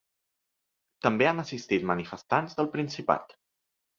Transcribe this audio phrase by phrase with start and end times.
[1.07, 3.37] També han assistit manifestants del Principat.